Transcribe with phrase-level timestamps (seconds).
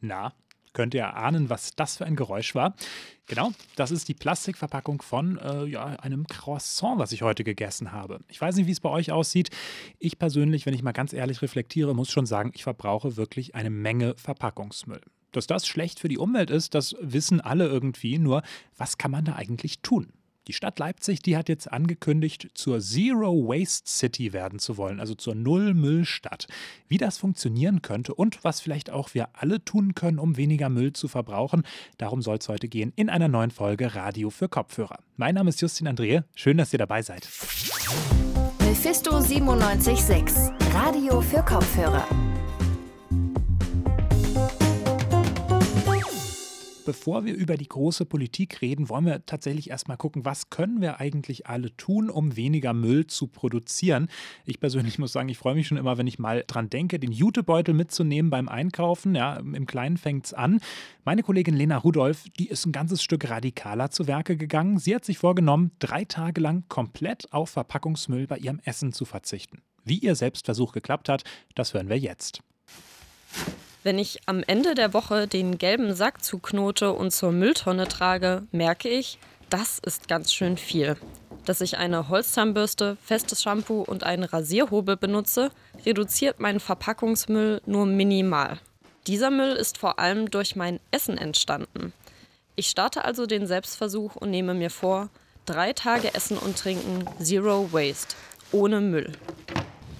[0.00, 0.32] Na,
[0.72, 2.74] könnt ihr erahnen, was das für ein Geräusch war?
[3.26, 8.20] Genau, das ist die Plastikverpackung von äh, ja, einem Croissant, was ich heute gegessen habe.
[8.28, 9.48] Ich weiß nicht, wie es bei euch aussieht.
[9.98, 13.70] Ich persönlich, wenn ich mal ganz ehrlich reflektiere, muss schon sagen, ich verbrauche wirklich eine
[13.70, 15.00] Menge Verpackungsmüll.
[15.32, 18.18] Dass das schlecht für die Umwelt ist, das wissen alle irgendwie.
[18.18, 18.42] Nur,
[18.76, 20.12] was kann man da eigentlich tun?
[20.48, 25.16] Die Stadt Leipzig, die hat jetzt angekündigt, zur Zero Waste City werden zu wollen, also
[25.16, 26.46] zur Null-Müll-Stadt.
[26.86, 30.92] Wie das funktionieren könnte und was vielleicht auch wir alle tun können, um weniger Müll
[30.92, 31.64] zu verbrauchen,
[31.98, 35.00] darum soll es heute gehen in einer neuen Folge Radio für Kopfhörer.
[35.16, 37.28] Mein Name ist Justin Andrehe, schön, dass ihr dabei seid.
[38.60, 42.06] Mephisto 976, Radio für Kopfhörer.
[46.86, 51.00] Bevor wir über die große Politik reden, wollen wir tatsächlich erstmal gucken, was können wir
[51.00, 54.08] eigentlich alle tun, um weniger Müll zu produzieren.
[54.46, 57.12] Ich persönlich muss sagen, ich freue mich schon immer, wenn ich mal dran denke, den
[57.12, 59.14] Jutebeutel mitzunehmen beim Einkaufen.
[59.14, 60.60] Ja, im Kleinen fängt es an.
[61.04, 64.78] Meine Kollegin Lena Rudolph, die ist ein ganzes Stück radikaler zu Werke gegangen.
[64.78, 69.60] Sie hat sich vorgenommen, drei Tage lang komplett auf Verpackungsmüll bei ihrem Essen zu verzichten.
[69.84, 71.24] Wie ihr Selbstversuch geklappt hat,
[71.56, 72.40] das hören wir jetzt.
[73.86, 78.88] Wenn ich am Ende der Woche den gelben Sack zuknote und zur Mülltonne trage, merke
[78.88, 80.96] ich, das ist ganz schön viel.
[81.44, 85.52] Dass ich eine Holzzahnbürste, festes Shampoo und einen Rasierhobel benutze,
[85.84, 88.58] reduziert meinen Verpackungsmüll nur minimal.
[89.06, 91.92] Dieser Müll ist vor allem durch mein Essen entstanden.
[92.56, 95.10] Ich starte also den Selbstversuch und nehme mir vor,
[95.44, 98.16] drei Tage Essen und Trinken Zero Waste,
[98.50, 99.12] ohne Müll.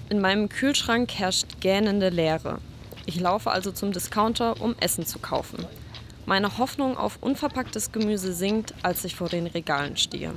[0.09, 2.59] In meinem Kühlschrank herrscht gähnende Leere.
[3.07, 5.65] Ich laufe also zum Discounter, um Essen zu kaufen.
[6.25, 10.33] Meine Hoffnung auf unverpacktes Gemüse sinkt, als ich vor den Regalen stehe.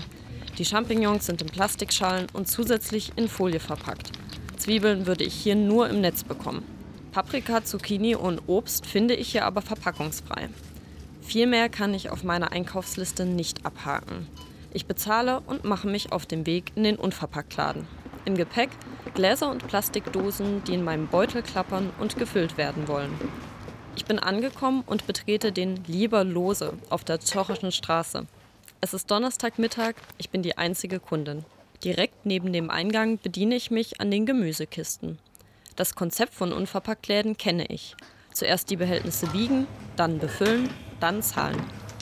[0.57, 4.13] Die Champignons sind in Plastikschalen und zusätzlich in Folie verpackt.
[4.57, 6.63] Zwiebeln würde ich hier nur im Netz bekommen.
[7.11, 10.49] Paprika, Zucchini und Obst finde ich hier aber verpackungsfrei.
[11.23, 14.29] Viel mehr kann ich auf meiner Einkaufsliste nicht abhaken.
[14.73, 17.89] Ich bezahle und mache mich auf den Weg in den Unverpacktladen.
[18.25, 18.71] Im Gepäck
[19.15, 23.13] Gläser und Plastikdosen, die in meinem Beutel klappern und gefüllt werden wollen.
[23.97, 28.27] Ich bin angekommen und betrete den Lieber Lose auf der Zochischen Straße.
[28.81, 31.45] Es ist Donnerstagmittag, ich bin die einzige Kundin.
[31.85, 35.19] Direkt neben dem Eingang bediene ich mich an den Gemüsekisten.
[35.77, 37.97] Das Konzept von Unverpacktläden kenne ich.
[38.33, 39.67] Zuerst die Behältnisse wiegen,
[39.97, 40.71] dann befüllen,
[41.01, 41.61] dann zahlen.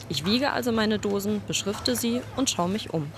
[0.09, 3.11] Ich wiege also meine Dosen, beschrifte sie und schaue mich um.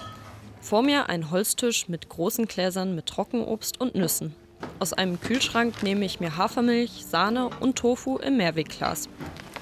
[0.62, 4.36] Vor mir ein Holztisch mit großen Gläsern mit Trockenobst und Nüssen.
[4.78, 9.10] Aus einem Kühlschrank nehme ich mir Hafermilch, Sahne und Tofu im Mehrwegglas.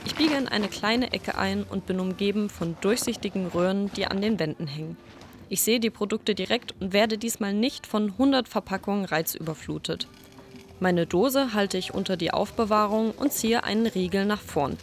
[0.06, 4.22] Ich biege in eine kleine Ecke ein und bin umgeben von durchsichtigen Röhren, die an
[4.22, 4.98] den Wänden hängen.
[5.48, 10.08] Ich sehe die Produkte direkt und werde diesmal nicht von 100 Verpackungen reizüberflutet.
[10.82, 14.78] Meine Dose halte ich unter die Aufbewahrung und ziehe einen Riegel nach vorn.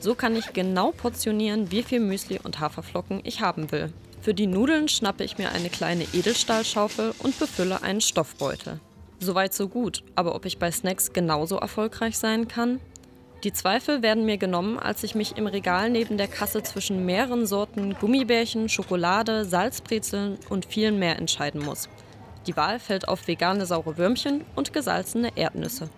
[0.00, 3.92] So kann ich genau portionieren, wie viel Müsli und Haferflocken ich haben will.
[4.22, 8.78] Für die Nudeln schnappe ich mir eine kleine Edelstahlschaufel und befülle einen Stoffbeutel.
[9.18, 12.80] Soweit so gut, aber ob ich bei Snacks genauso erfolgreich sein kann?
[13.44, 17.46] Die Zweifel werden mir genommen, als ich mich im Regal neben der Kasse zwischen mehreren
[17.46, 21.88] Sorten Gummibärchen, Schokolade, Salzbrezeln und vielen mehr entscheiden muss.
[22.46, 25.88] Die Wahl fällt auf vegane saure Würmchen und gesalzene Erdnüsse.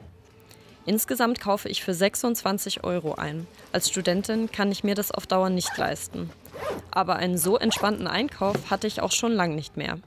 [0.86, 3.48] Insgesamt kaufe ich für 26 Euro ein.
[3.72, 6.30] Als Studentin kann ich mir das auf Dauer nicht leisten.
[6.90, 9.98] Aber einen so entspannten Einkauf hatte ich auch schon lang nicht mehr.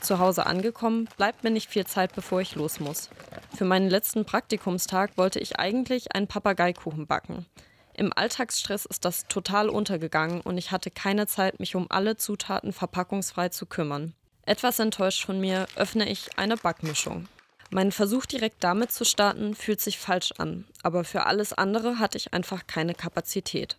[0.00, 3.10] Zu Hause angekommen, bleibt mir nicht viel Zeit, bevor ich los muss.
[3.56, 7.46] Für meinen letzten Praktikumstag wollte ich eigentlich einen Papageikuchen backen.
[7.94, 12.72] Im Alltagsstress ist das total untergegangen und ich hatte keine Zeit, mich um alle Zutaten
[12.72, 14.14] verpackungsfrei zu kümmern.
[14.42, 17.26] Etwas enttäuscht von mir öffne ich eine Backmischung.
[17.70, 22.18] Mein Versuch direkt damit zu starten fühlt sich falsch an, aber für alles andere hatte
[22.18, 23.76] ich einfach keine Kapazität.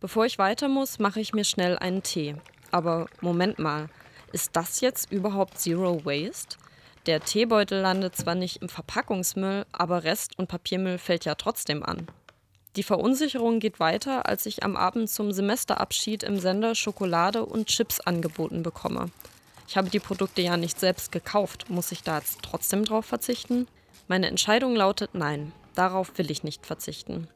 [0.00, 2.36] Bevor ich weiter muss, mache ich mir schnell einen Tee.
[2.70, 3.88] Aber Moment mal,
[4.32, 6.58] ist das jetzt überhaupt Zero Waste?
[7.06, 12.08] Der Teebeutel landet zwar nicht im Verpackungsmüll, aber Rest- und Papiermüll fällt ja trotzdem an.
[12.74, 18.00] Die Verunsicherung geht weiter, als ich am Abend zum Semesterabschied im Sender Schokolade und Chips
[18.00, 19.06] angeboten bekomme.
[19.68, 23.66] Ich habe die Produkte ja nicht selbst gekauft, muss ich da jetzt trotzdem drauf verzichten?
[24.08, 27.28] Meine Entscheidung lautet nein, darauf will ich nicht verzichten.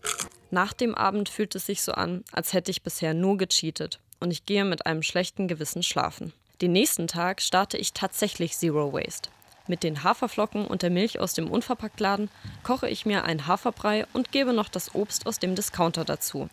[0.51, 4.33] Nach dem Abend fühlt es sich so an, als hätte ich bisher nur gecheatet und
[4.33, 6.33] ich gehe mit einem schlechten Gewissen schlafen.
[6.61, 9.31] Den nächsten Tag starte ich tatsächlich Zero Waste.
[9.69, 12.29] Mit den Haferflocken und der Milch aus dem Unverpacktladen
[12.65, 16.49] koche ich mir einen Haferbrei und gebe noch das Obst aus dem Discounter dazu.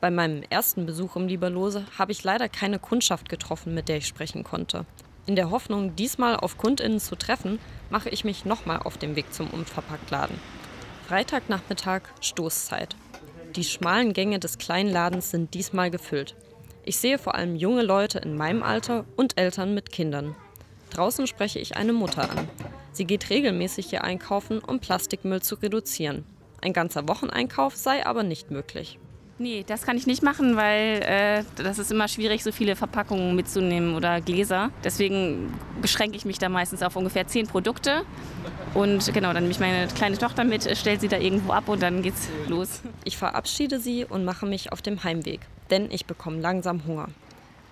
[0.00, 4.08] Bei meinem ersten Besuch im Lieberlose habe ich leider keine Kundschaft getroffen, mit der ich
[4.08, 4.84] sprechen konnte.
[5.26, 9.32] In der Hoffnung, diesmal auf KundInnen zu treffen, mache ich mich nochmal auf den Weg
[9.32, 10.40] zum Unverpacktladen.
[11.06, 12.96] Freitagnachmittag, Stoßzeit.
[13.56, 16.34] Die schmalen Gänge des kleinen Ladens sind diesmal gefüllt.
[16.84, 20.34] Ich sehe vor allem junge Leute in meinem Alter und Eltern mit Kindern.
[20.88, 22.48] Draußen spreche ich eine Mutter an.
[22.92, 26.24] Sie geht regelmäßig hier einkaufen, um Plastikmüll zu reduzieren.
[26.62, 28.98] Ein ganzer Wocheneinkauf sei aber nicht möglich.
[29.42, 33.34] Nee, das kann ich nicht machen, weil äh, das ist immer schwierig, so viele Verpackungen
[33.34, 34.70] mitzunehmen oder Gläser.
[34.84, 38.02] Deswegen beschränke ich mich da meistens auf ungefähr zehn Produkte.
[38.72, 41.82] Und genau, dann nehme ich meine kleine Tochter mit, stellt sie da irgendwo ab und
[41.82, 42.82] dann geht's los.
[43.02, 45.40] Ich verabschiede sie und mache mich auf dem Heimweg,
[45.70, 47.08] denn ich bekomme langsam Hunger.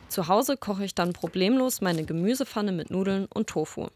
[0.08, 3.90] Zu Hause koche ich dann problemlos meine Gemüsepfanne mit Nudeln und Tofu.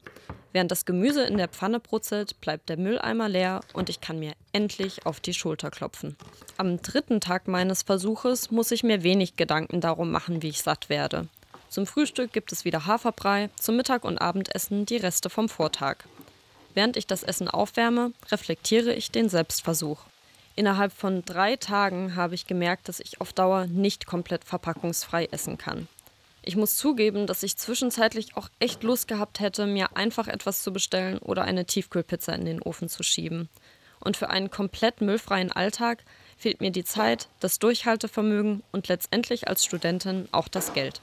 [0.54, 4.34] Während das Gemüse in der Pfanne brutzelt, bleibt der Mülleimer leer und ich kann mir
[4.52, 6.16] endlich auf die Schulter klopfen.
[6.58, 10.88] Am dritten Tag meines Versuches muss ich mir wenig Gedanken darum machen, wie ich satt
[10.88, 11.26] werde.
[11.70, 16.04] Zum Frühstück gibt es wieder Haferbrei, zum Mittag und Abendessen die Reste vom Vortag.
[16.72, 20.02] Während ich das Essen aufwärme, reflektiere ich den Selbstversuch.
[20.54, 25.58] Innerhalb von drei Tagen habe ich gemerkt, dass ich auf Dauer nicht komplett verpackungsfrei essen
[25.58, 25.88] kann.
[26.46, 30.74] Ich muss zugeben, dass ich zwischenzeitlich auch echt Lust gehabt hätte, mir einfach etwas zu
[30.74, 33.48] bestellen oder eine Tiefkühlpizza in den Ofen zu schieben.
[33.98, 36.04] Und für einen komplett müllfreien Alltag
[36.36, 41.00] fehlt mir die Zeit, das Durchhaltevermögen und letztendlich als Studentin auch das Geld.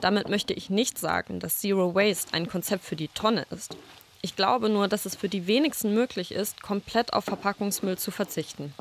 [0.00, 3.76] Damit möchte ich nicht sagen, dass Zero Waste ein Konzept für die Tonne ist.
[4.22, 8.72] Ich glaube nur, dass es für die wenigsten möglich ist, komplett auf Verpackungsmüll zu verzichten.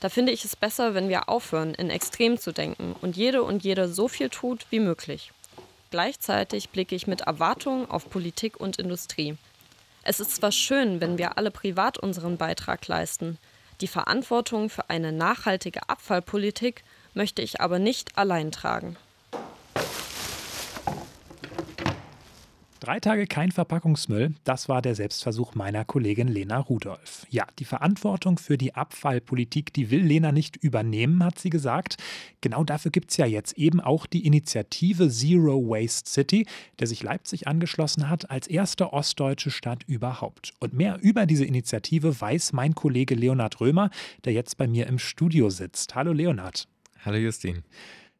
[0.00, 3.64] Da finde ich es besser, wenn wir aufhören, in Extrem zu denken und jede und
[3.64, 5.32] jeder so viel tut wie möglich.
[5.94, 9.36] Gleichzeitig blicke ich mit Erwartungen auf Politik und Industrie.
[10.02, 13.38] Es ist zwar schön, wenn wir alle privat unseren Beitrag leisten,
[13.80, 16.82] die Verantwortung für eine nachhaltige Abfallpolitik
[17.14, 18.96] möchte ich aber nicht allein tragen.
[22.84, 27.26] Drei Tage kein Verpackungsmüll, das war der Selbstversuch meiner Kollegin Lena Rudolph.
[27.30, 31.96] Ja, die Verantwortung für die Abfallpolitik, die will Lena nicht übernehmen, hat sie gesagt.
[32.42, 36.46] Genau dafür gibt es ja jetzt eben auch die Initiative Zero Waste City,
[36.78, 40.52] der sich Leipzig angeschlossen hat als erste ostdeutsche Stadt überhaupt.
[40.60, 43.88] Und mehr über diese Initiative weiß mein Kollege Leonhard Römer,
[44.26, 45.94] der jetzt bei mir im Studio sitzt.
[45.94, 46.68] Hallo Leonhard.
[47.02, 47.62] Hallo Justin.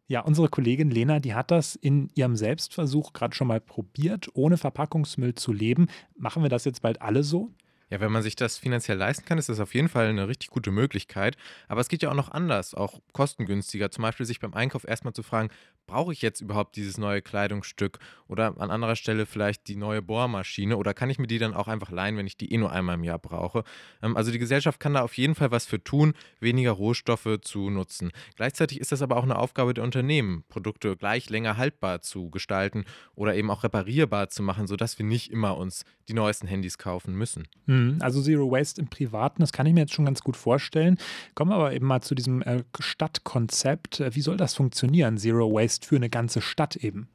[0.07, 4.59] Ja, unsere Kollegin Lena, die hat das in ihrem Selbstversuch gerade schon mal probiert, ohne
[4.59, 5.89] Verpackungsmüll zu leben.
[6.15, 7.51] Machen wir das jetzt bald alle so?
[7.91, 10.51] Ja, wenn man sich das finanziell leisten kann, ist das auf jeden Fall eine richtig
[10.51, 11.37] gute Möglichkeit.
[11.69, 13.91] Aber es geht ja auch noch anders, auch kostengünstiger.
[13.91, 15.51] Zum Beispiel sich beim Einkauf erstmal zu fragen,
[15.87, 17.99] brauche ich jetzt überhaupt dieses neue Kleidungsstück?
[18.29, 20.77] Oder an anderer Stelle vielleicht die neue Bohrmaschine?
[20.77, 22.95] Oder kann ich mir die dann auch einfach leihen, wenn ich die eh nur einmal
[22.95, 23.65] im Jahr brauche?
[24.03, 27.71] Ähm, also die Gesellschaft kann da auf jeden Fall was für tun, weniger Rohstoffe zu
[27.71, 28.13] nutzen.
[28.37, 32.85] Gleichzeitig ist das aber auch eine Aufgabe der Unternehmen, Produkte gleich länger haltbar zu gestalten
[33.15, 37.15] oder eben auch reparierbar zu machen, sodass wir nicht immer uns die neuesten Handys kaufen
[37.15, 37.49] müssen.
[37.67, 40.99] Hm, also Zero Waste im Privaten, das kann ich mir jetzt schon ganz gut vorstellen.
[41.35, 44.03] Kommen wir aber eben mal zu diesem äh, Stadtkonzept.
[44.11, 47.09] Wie soll das funktionieren, Zero Waste für eine ganze Stadt eben?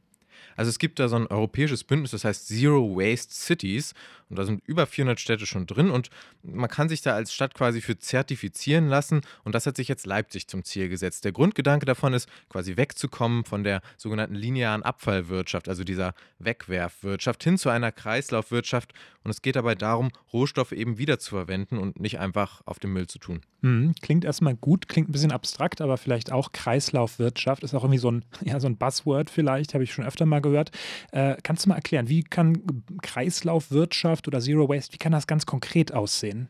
[0.56, 3.94] Also es gibt da so ein europäisches Bündnis, das heißt Zero Waste Cities.
[4.30, 5.90] Und da sind über 400 Städte schon drin.
[5.90, 6.10] Und
[6.44, 9.22] man kann sich da als Stadt quasi für zertifizieren lassen.
[9.44, 11.26] Und das hat sich jetzt Leipzig zum Ziel gesetzt.
[11.26, 17.58] Der Grundgedanke davon ist, quasi wegzukommen von der sogenannten linearen Abfallwirtschaft, also dieser Wegwerfwirtschaft, hin
[17.58, 18.94] zu einer Kreislaufwirtschaft.
[19.24, 23.20] Und es geht dabei darum, Rohstoffe eben wiederzuverwenden und nicht einfach auf den Müll zu
[23.20, 23.42] tun.
[23.62, 28.00] Mhm, klingt erstmal gut, klingt ein bisschen abstrakt, aber vielleicht auch Kreislaufwirtschaft ist auch irgendwie
[28.00, 30.72] so ein, ja, so ein Buzzword vielleicht, habe ich schon öfter mal gehört.
[31.12, 32.62] Äh, kannst du mal erklären, wie kann
[33.02, 36.50] Kreislaufwirtschaft oder Zero Waste, wie kann das ganz konkret aussehen?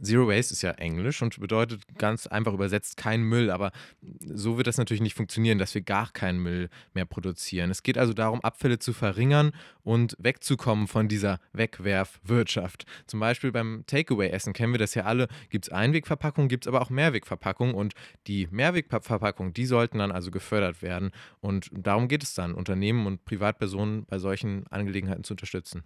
[0.00, 3.72] Zero Waste ist ja Englisch und bedeutet ganz einfach übersetzt kein Müll, aber
[4.20, 7.70] so wird das natürlich nicht funktionieren, dass wir gar keinen Müll mehr produzieren.
[7.70, 9.52] Es geht also darum, Abfälle zu verringern
[9.82, 12.86] und wegzukommen von dieser Wegwerfwirtschaft.
[13.06, 16.80] Zum Beispiel beim Takeaway-Essen kennen wir das ja alle, gibt es Einwegverpackungen, gibt es aber
[16.80, 17.94] auch Mehrwegverpackungen und
[18.26, 23.24] die Mehrwegverpackungen, die sollten dann also gefördert werden und darum geht es dann, Unternehmen und
[23.24, 25.82] Privatpersonen bei solchen Angelegenheiten zu unterstützen.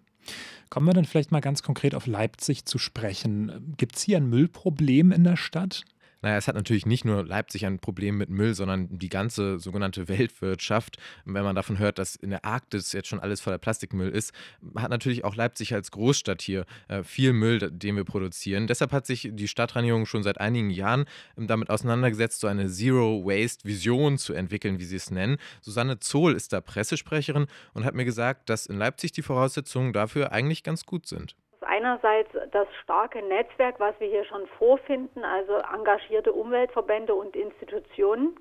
[0.70, 3.74] Kommen wir dann vielleicht mal ganz konkret auf Leipzig zu sprechen.
[3.76, 5.84] Gibt es hier ein Müllproblem in der Stadt?
[6.22, 10.08] Naja, es hat natürlich nicht nur Leipzig ein Problem mit Müll, sondern die ganze sogenannte
[10.08, 10.96] Weltwirtschaft.
[11.24, 14.32] Wenn man davon hört, dass in der Arktis jetzt schon alles voller Plastikmüll ist,
[14.76, 18.68] hat natürlich auch Leipzig als Großstadt hier äh, viel Müll, den wir produzieren.
[18.68, 21.04] Deshalb hat sich die Stadtreinigung schon seit einigen Jahren
[21.36, 25.38] ähm, damit auseinandergesetzt, so eine Zero-Waste-Vision zu entwickeln, wie sie es nennen.
[25.60, 30.30] Susanne Zohl ist da Pressesprecherin und hat mir gesagt, dass in Leipzig die Voraussetzungen dafür
[30.30, 31.34] eigentlich ganz gut sind
[31.82, 38.36] einerseits das starke Netzwerk, was wir hier schon vorfinden, also engagierte Umweltverbände und Institutionen.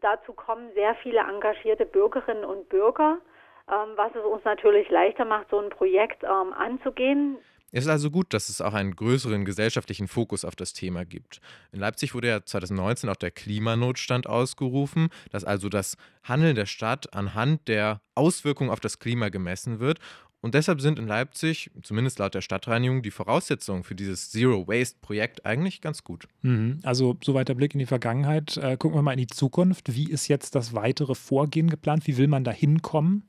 [0.00, 3.18] Dazu kommen sehr viele engagierte Bürgerinnen und Bürger,
[3.68, 7.38] ähm, was es uns natürlich leichter macht, so ein Projekt ähm, anzugehen.
[7.72, 11.40] Es ist also gut, dass es auch einen größeren gesellschaftlichen Fokus auf das Thema gibt.
[11.72, 17.12] In Leipzig wurde ja 2019 auch der Klimanotstand ausgerufen, dass also das Handeln der Stadt
[17.12, 19.98] anhand der Auswirkungen auf das Klima gemessen wird.
[20.40, 24.98] Und deshalb sind in Leipzig, zumindest laut der Stadtreinigung, die Voraussetzungen für dieses Zero Waste
[25.00, 26.28] Projekt eigentlich ganz gut.
[26.42, 26.78] Mhm.
[26.82, 28.56] Also soweit der Blick in die Vergangenheit.
[28.56, 29.94] Äh, gucken wir mal in die Zukunft.
[29.94, 32.06] Wie ist jetzt das weitere Vorgehen geplant?
[32.06, 33.24] Wie will man da hinkommen?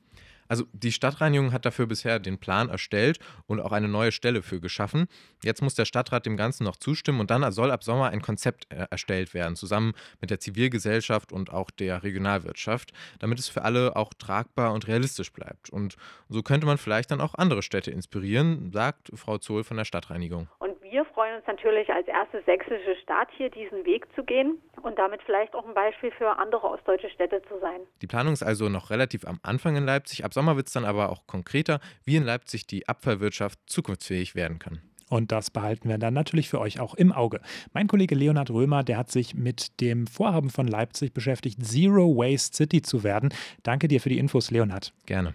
[0.48, 4.60] Also die Stadtreinigung hat dafür bisher den Plan erstellt und auch eine neue Stelle für
[4.60, 5.06] geschaffen.
[5.44, 8.66] Jetzt muss der Stadtrat dem Ganzen noch zustimmen und dann soll ab Sommer ein Konzept
[8.72, 13.96] äh, erstellt werden, zusammen mit der Zivilgesellschaft und auch der Regionalwirtschaft, damit es für alle
[13.96, 15.70] auch tragbar und realistisch bleibt.
[15.70, 15.96] Und
[16.28, 20.48] so könnte man vielleicht dann auch andere Städte inspirieren, sagt Frau Zohl von der Stadtreinigung.
[20.58, 24.98] Und wir freuen uns natürlich als erste sächsische Stadt hier diesen Weg zu gehen und
[24.98, 27.80] damit vielleicht auch ein Beispiel für andere ostdeutsche Städte zu sein.
[28.02, 30.24] Die Planung ist also noch relativ am Anfang in Leipzig.
[30.24, 34.58] Ab Sommer wird es dann aber auch konkreter, wie in Leipzig die Abfallwirtschaft zukunftsfähig werden
[34.58, 34.82] kann.
[35.08, 37.40] Und das behalten wir dann natürlich für euch auch im Auge.
[37.72, 42.56] Mein Kollege Leonhard Römer, der hat sich mit dem Vorhaben von Leipzig beschäftigt, Zero Waste
[42.56, 43.30] City zu werden.
[43.62, 44.92] Danke dir für die Infos, Leonhard.
[45.06, 45.34] Gerne.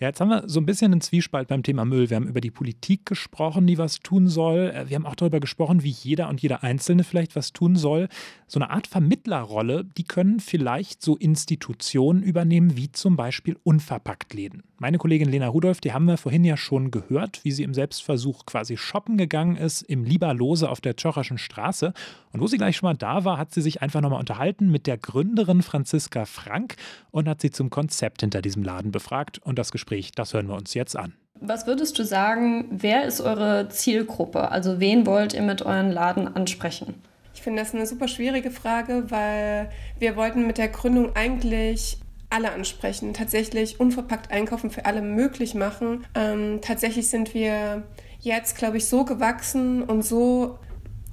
[0.00, 2.10] Ja, jetzt haben wir so ein bisschen einen Zwiespalt beim Thema Müll.
[2.10, 4.72] Wir haben über die Politik gesprochen, die was tun soll.
[4.74, 8.08] Äh, wir haben auch darüber gesprochen, wie jeder und jeder Einzelne vielleicht was tun soll.
[8.48, 14.64] So eine Art Vermittlerrolle, die können vielleicht so Institutionen übernehmen, wie zum Beispiel Unverpacktläden.
[14.78, 18.46] Meine Kollegin Lena Rudolph, die haben wir vorhin ja schon gehört, wie sie im Selbstversuch
[18.46, 21.94] quasi shoppen gegangen ist, im Lieberlose auf der Tschocherschen Straße.
[22.34, 24.88] Und wo sie gleich schon mal da war, hat sie sich einfach nochmal unterhalten mit
[24.88, 26.74] der Gründerin Franziska Frank
[27.12, 29.38] und hat sie zum Konzept hinter diesem Laden befragt.
[29.38, 31.14] Und das Gespräch, das hören wir uns jetzt an.
[31.40, 34.50] Was würdest du sagen, wer ist eure Zielgruppe?
[34.50, 36.94] Also wen wollt ihr mit euren Laden ansprechen?
[37.34, 41.98] Ich finde das eine super schwierige Frage, weil wir wollten mit der Gründung eigentlich
[42.30, 46.04] alle ansprechen, tatsächlich unverpackt einkaufen für alle möglich machen.
[46.16, 47.84] Ähm, tatsächlich sind wir
[48.18, 50.58] jetzt, glaube ich, so gewachsen und so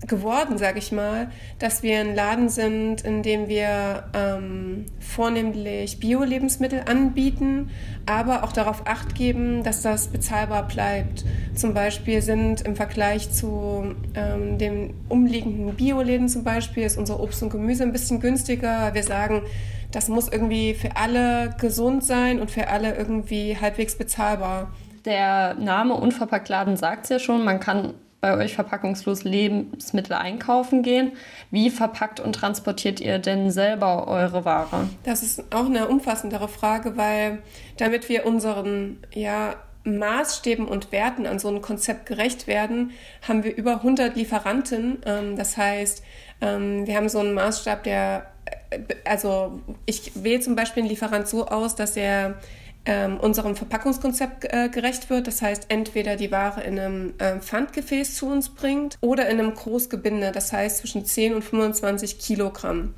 [0.08, 1.30] geworden, sage ich mal,
[1.60, 7.70] dass wir ein Laden sind, in dem wir ähm, vornehmlich Bio-Lebensmittel anbieten,
[8.06, 11.24] aber auch darauf acht geben, dass das bezahlbar bleibt.
[11.56, 17.44] Zum Beispiel sind im Vergleich zu ähm, den umliegenden Bioläden zum Beispiel ist unser Obst
[17.44, 18.94] und Gemüse ein bisschen günstiger.
[18.94, 19.44] Wir sagen,
[19.92, 24.72] das muss irgendwie für alle gesund sein und für alle irgendwie halbwegs bezahlbar.
[25.06, 31.14] Der Name Unverpacktladen sagt es ja schon, man kann bei euch verpackungslos Lebensmittel einkaufen gehen.
[31.50, 34.88] Wie verpackt und transportiert ihr denn selber eure Ware?
[35.04, 37.40] Das ist auch eine umfassendere Frage, weil
[37.78, 42.92] damit wir unseren ja, Maßstäben und Werten an so ein Konzept gerecht werden,
[43.28, 45.00] haben wir über 100 Lieferanten.
[45.06, 46.04] Ähm, das heißt,
[46.42, 48.28] ähm, wir haben so einen Maßstab, der,
[48.70, 52.36] äh, also ich wähle zum Beispiel einen Lieferant so aus, dass er
[52.86, 55.28] ähm, unserem Verpackungskonzept äh, gerecht wird.
[55.28, 59.54] Das heißt, entweder die Ware in einem äh, Pfandgefäß zu uns bringt oder in einem
[59.54, 62.94] Großgebinde, das heißt zwischen 10 und 25 Kilogramm.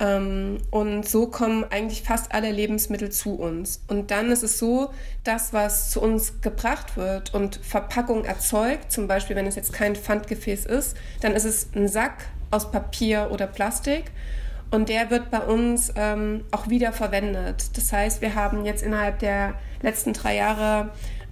[0.00, 3.82] Ähm, und so kommen eigentlich fast alle Lebensmittel zu uns.
[3.86, 4.90] Und dann ist es so,
[5.22, 9.94] das, was zu uns gebracht wird und Verpackung erzeugt, zum Beispiel wenn es jetzt kein
[9.94, 12.14] Pfandgefäß ist, dann ist es ein Sack
[12.50, 14.10] aus Papier oder Plastik.
[14.70, 17.76] Und der wird bei uns ähm, auch wieder verwendet.
[17.76, 20.90] Das heißt, wir haben jetzt innerhalb der letzten drei Jahre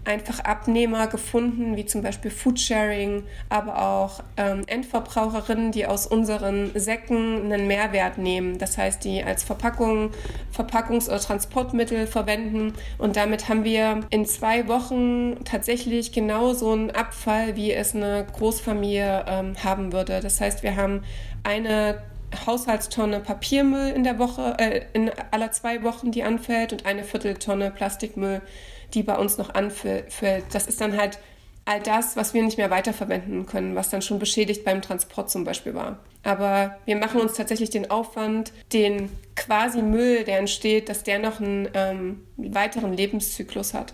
[0.09, 7.45] einfach Abnehmer gefunden, wie zum Beispiel Foodsharing, aber auch ähm, Endverbraucherinnen, die aus unseren Säcken
[7.45, 8.59] einen Mehrwert nehmen.
[8.59, 10.11] Das heißt, die als Verpackung,
[10.57, 12.73] Verpackungs- oder Transportmittel verwenden.
[12.97, 18.26] Und damit haben wir in zwei Wochen tatsächlich genau so einen Abfall, wie es eine
[18.33, 20.21] Großfamilie ähm, haben würde.
[20.21, 21.02] Das heißt, wir haben
[21.45, 22.02] eine
[22.47, 27.70] Haushaltstonne Papiermüll in der Woche, äh, in aller zwei Wochen, die anfällt und eine Vierteltonne
[27.70, 28.42] Plastikmüll,
[28.94, 30.14] die bei uns noch anfällt.
[30.52, 31.18] Das ist dann halt
[31.64, 35.44] all das, was wir nicht mehr weiterverwenden können, was dann schon beschädigt beim Transport zum
[35.44, 35.99] Beispiel war.
[36.23, 41.40] Aber wir machen uns tatsächlich den Aufwand, den quasi Müll, der entsteht, dass der noch
[41.40, 43.92] einen ähm, weiteren Lebenszyklus hat.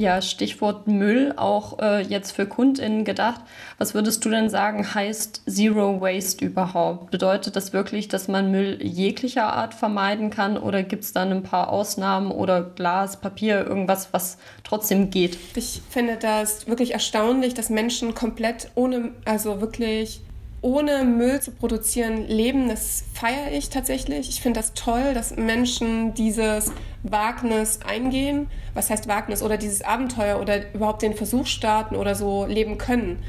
[0.00, 3.42] Ja, Stichwort Müll, auch äh, jetzt für KundInnen gedacht.
[3.76, 7.10] Was würdest du denn sagen, heißt Zero Waste überhaupt?
[7.10, 11.42] Bedeutet das wirklich, dass man Müll jeglicher Art vermeiden kann oder gibt es dann ein
[11.42, 15.36] paar Ausnahmen oder Glas, Papier, irgendwas, was trotzdem geht?
[15.54, 20.22] Ich finde das wirklich erstaunlich, dass Menschen komplett ohne, also wirklich
[20.62, 24.28] ohne Müll zu produzieren leben, das feiere ich tatsächlich.
[24.28, 28.48] Ich finde das toll, dass Menschen dieses Wagnis eingehen.
[28.74, 29.42] Was heißt Wagnis?
[29.42, 33.22] Oder dieses Abenteuer oder überhaupt den Versuch starten oder so leben können.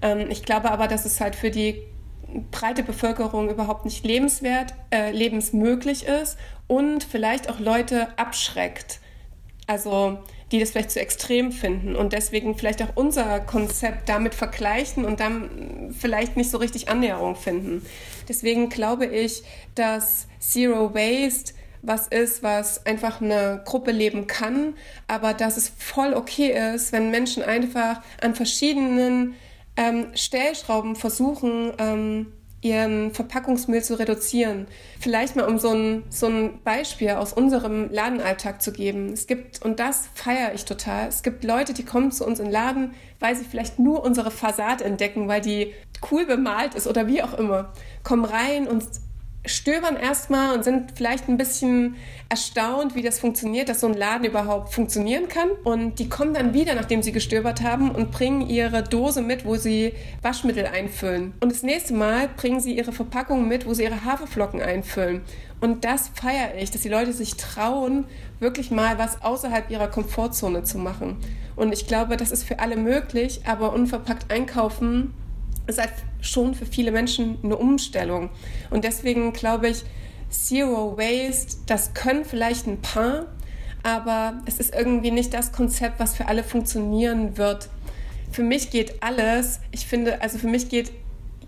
[0.00, 1.82] Ähm, ich glaube aber, dass es halt für die
[2.50, 9.00] breite Bevölkerung überhaupt nicht lebenswert, äh, lebensmöglich ist und vielleicht auch Leute abschreckt.
[9.66, 10.18] Also
[10.50, 15.20] die das vielleicht zu extrem finden und deswegen vielleicht auch unser Konzept damit vergleichen und
[15.20, 17.84] dann vielleicht nicht so richtig Annäherung finden.
[18.28, 19.42] Deswegen glaube ich,
[19.74, 24.74] dass Zero Waste was ist, was einfach eine Gruppe leben kann,
[25.06, 29.34] aber dass es voll okay ist, wenn Menschen einfach an verschiedenen
[29.76, 34.66] ähm, Stellschrauben versuchen, ähm, ihren Verpackungsmüll zu reduzieren.
[34.98, 39.12] Vielleicht mal um so ein, so ein Beispiel aus unserem Ladenalltag zu geben.
[39.12, 42.46] Es gibt, und das feiere ich total, es gibt Leute, die kommen zu uns in
[42.46, 45.72] den Laden, weil sie vielleicht nur unsere Fassade entdecken, weil die
[46.10, 47.72] cool bemalt ist oder wie auch immer.
[48.02, 48.84] Kommen rein und
[49.48, 51.96] stöbern erstmal und sind vielleicht ein bisschen
[52.28, 55.50] erstaunt, wie das funktioniert, dass so ein Laden überhaupt funktionieren kann.
[55.64, 59.56] Und die kommen dann wieder, nachdem sie gestöbert haben, und bringen ihre Dose mit, wo
[59.56, 61.32] sie Waschmittel einfüllen.
[61.40, 65.22] Und das nächste Mal bringen sie ihre Verpackung mit, wo sie ihre Haferflocken einfüllen.
[65.60, 68.04] Und das feiere ich, dass die Leute sich trauen,
[68.38, 71.16] wirklich mal was außerhalb ihrer Komfortzone zu machen.
[71.56, 75.14] Und ich glaube, das ist für alle möglich, aber unverpackt einkaufen
[75.68, 78.30] ist halt schon für viele Menschen eine Umstellung.
[78.70, 79.84] Und deswegen glaube ich,
[80.30, 83.26] Zero Waste, das können vielleicht ein paar,
[83.82, 87.68] aber es ist irgendwie nicht das Konzept, was für alle funktionieren wird.
[88.30, 90.92] Für mich geht alles, ich finde, also für mich geht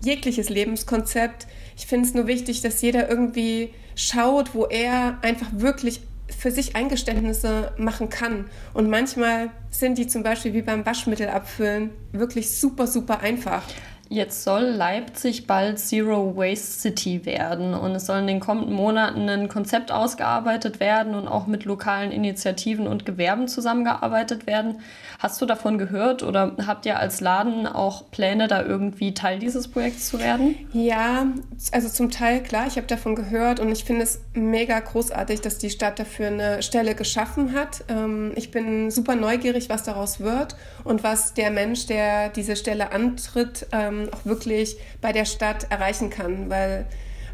[0.03, 1.45] jegliches Lebenskonzept.
[1.77, 6.01] Ich finde es nur wichtig, dass jeder irgendwie schaut, wo er einfach wirklich
[6.35, 8.45] für sich Eingeständnisse machen kann.
[8.73, 13.63] Und manchmal sind die zum Beispiel wie beim Waschmittel abfüllen wirklich super, super einfach.
[14.11, 19.29] Jetzt soll Leipzig bald Zero Waste City werden und es soll in den kommenden Monaten
[19.29, 24.81] ein Konzept ausgearbeitet werden und auch mit lokalen Initiativen und Gewerben zusammengearbeitet werden.
[25.17, 29.69] Hast du davon gehört oder habt ihr als Laden auch Pläne, da irgendwie Teil dieses
[29.69, 30.55] Projekts zu werden?
[30.73, 31.27] Ja,
[31.71, 35.57] also zum Teil klar, ich habe davon gehört und ich finde es mega großartig, dass
[35.57, 37.85] die Stadt dafür eine Stelle geschaffen hat.
[37.87, 42.91] Ähm, ich bin super neugierig, was daraus wird und was der Mensch, der diese Stelle
[42.91, 46.85] antritt, ähm, auch wirklich bei der Stadt erreichen kann, weil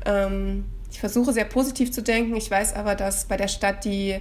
[0.05, 2.35] ähm, ich versuche sehr positiv zu denken.
[2.35, 4.19] Ich weiß aber, dass bei der Stadt die,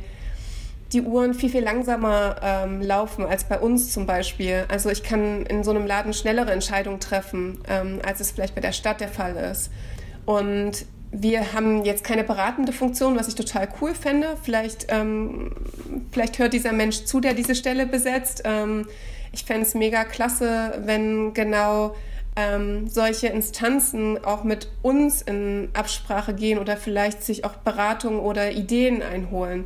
[0.92, 4.64] die Uhren viel, viel langsamer ähm, laufen als bei uns zum Beispiel.
[4.68, 8.61] Also ich kann in so einem Laden schnellere Entscheidungen treffen, ähm, als es vielleicht bei
[8.61, 9.70] der Stadt der Fall ist.
[10.25, 14.37] Und wir haben jetzt keine beratende Funktion, was ich total cool fände.
[14.42, 15.53] Vielleicht, ähm,
[16.12, 18.42] vielleicht hört dieser Mensch zu, der diese Stelle besetzt.
[18.44, 18.87] Ähm,
[19.33, 21.94] ich fände es mega klasse, wenn genau
[22.37, 28.53] ähm, solche Instanzen auch mit uns in Absprache gehen oder vielleicht sich auch Beratungen oder
[28.53, 29.64] Ideen einholen.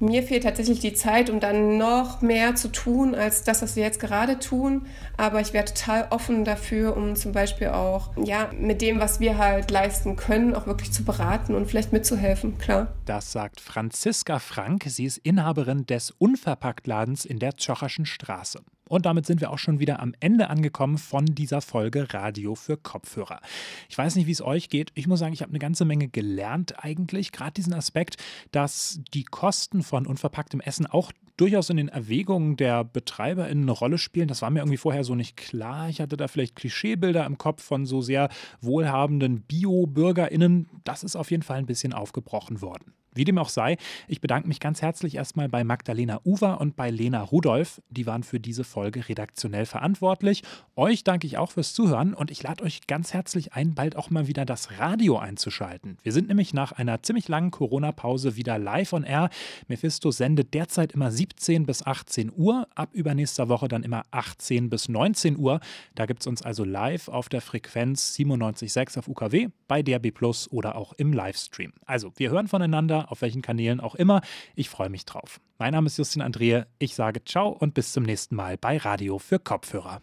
[0.00, 3.84] Mir fehlt tatsächlich die Zeit, um dann noch mehr zu tun als das, was wir
[3.84, 4.86] jetzt gerade tun.
[5.16, 9.38] Aber ich wäre total offen dafür, um zum Beispiel auch ja, mit dem, was wir
[9.38, 12.92] halt leisten können, auch wirklich zu beraten und vielleicht mitzuhelfen, klar.
[13.04, 14.84] Das sagt Franziska Frank.
[14.88, 18.60] Sie ist Inhaberin des Unverpacktladens in der Tschocherschen Straße.
[18.88, 22.76] Und damit sind wir auch schon wieder am Ende angekommen von dieser Folge Radio für
[22.76, 23.40] Kopfhörer.
[23.88, 24.92] Ich weiß nicht, wie es euch geht.
[24.94, 27.32] Ich muss sagen, ich habe eine ganze Menge gelernt eigentlich.
[27.32, 28.16] Gerade diesen Aspekt,
[28.52, 33.98] dass die Kosten von unverpacktem Essen auch durchaus in den Erwägungen der BetreiberInnen eine Rolle
[33.98, 34.28] spielen.
[34.28, 35.88] Das war mir irgendwie vorher so nicht klar.
[35.88, 38.28] Ich hatte da vielleicht Klischeebilder im Kopf von so sehr
[38.60, 40.68] wohlhabenden Bio-BürgerInnen.
[40.84, 42.92] Das ist auf jeden Fall ein bisschen aufgebrochen worden.
[43.14, 43.76] Wie dem auch sei,
[44.08, 47.80] ich bedanke mich ganz herzlich erstmal bei Magdalena Uwer und bei Lena Rudolph.
[47.88, 50.42] Die waren für diese Folge redaktionell verantwortlich.
[50.74, 54.10] Euch danke ich auch fürs Zuhören und ich lade euch ganz herzlich ein, bald auch
[54.10, 55.98] mal wieder das Radio einzuschalten.
[56.02, 59.30] Wir sind nämlich nach einer ziemlich langen Corona-Pause wieder live on air.
[59.68, 64.88] Mephisto sendet derzeit immer 17 bis 18 Uhr, ab übernächster Woche dann immer 18 bis
[64.88, 65.60] 19 Uhr.
[65.94, 70.50] Da gibt es uns also live auf der Frequenz 97.6 auf UKW, bei DRB Plus
[70.50, 71.72] oder auch im Livestream.
[71.86, 74.20] Also, wir hören voneinander auf welchen Kanälen auch immer.
[74.54, 75.40] Ich freue mich drauf.
[75.58, 76.66] Mein Name ist Justin Andrehe.
[76.78, 80.00] Ich sage ciao und bis zum nächsten Mal bei Radio für Kopfhörer.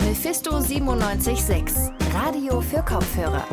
[0.00, 3.44] Mephisto 976, Radio für Kopfhörer.